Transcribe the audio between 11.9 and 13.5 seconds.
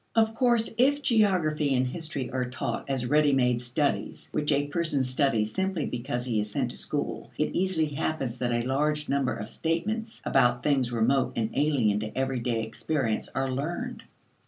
to everyday experience